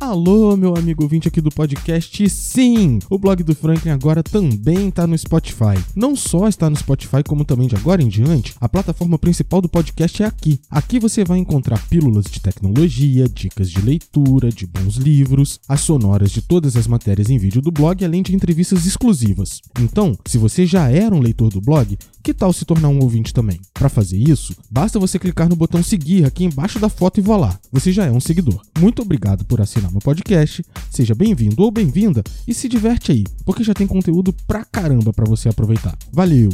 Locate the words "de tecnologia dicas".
12.24-13.70